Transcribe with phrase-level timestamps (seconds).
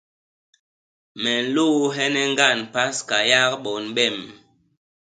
[1.21, 4.17] Me nlôôhene ñgand Paska yak bon bem